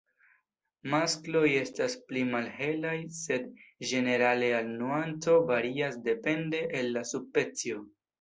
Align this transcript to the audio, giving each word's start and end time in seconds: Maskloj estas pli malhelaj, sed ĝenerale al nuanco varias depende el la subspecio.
Maskloj 0.91 1.49
estas 1.57 1.95
pli 2.07 2.23
malhelaj, 2.35 2.93
sed 3.17 3.45
ĝenerale 3.89 4.47
al 4.61 4.71
nuanco 4.79 5.35
varias 5.53 5.99
depende 6.09 6.63
el 6.81 6.91
la 6.97 7.05
subspecio. 7.11 7.85